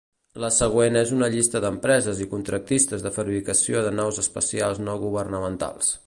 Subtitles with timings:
[0.43, 5.99] La següent és una llista d'empreses i contractistes de fabricació de naus espacials no-governamentals.